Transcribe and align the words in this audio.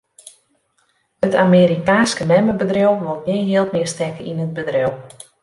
It 1.25 1.33
Amerikaanske 1.43 2.23
memmebedriuw 2.31 2.95
wol 3.05 3.19
gjin 3.25 3.45
jild 3.51 3.69
mear 3.75 3.89
stekke 3.93 4.21
yn 4.29 4.43
it 4.45 4.53
bedriuw. 4.57 4.93